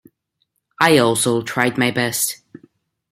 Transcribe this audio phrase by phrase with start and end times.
[0.79, 2.41] I also tried my best.